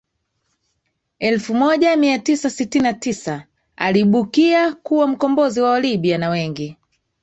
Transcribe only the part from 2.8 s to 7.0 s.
na tisa aliibukia kuwa mkombozi wa Walibya na wengi